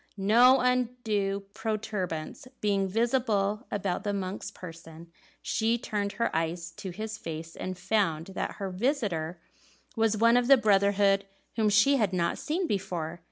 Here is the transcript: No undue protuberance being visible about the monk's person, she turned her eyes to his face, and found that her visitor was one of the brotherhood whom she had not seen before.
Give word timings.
No 0.17 0.61
undue 0.61 1.45
protuberance 1.53 2.47
being 2.59 2.87
visible 2.87 3.67
about 3.69 4.03
the 4.03 4.13
monk's 4.15 4.49
person, 4.49 5.11
she 5.43 5.77
turned 5.77 6.13
her 6.13 6.35
eyes 6.35 6.71
to 6.77 6.89
his 6.89 7.19
face, 7.19 7.55
and 7.55 7.77
found 7.77 8.25
that 8.33 8.53
her 8.53 8.71
visitor 8.71 9.39
was 9.95 10.17
one 10.17 10.37
of 10.37 10.47
the 10.47 10.57
brotherhood 10.57 11.27
whom 11.55 11.69
she 11.69 11.97
had 11.97 12.13
not 12.13 12.39
seen 12.39 12.65
before. 12.65 13.19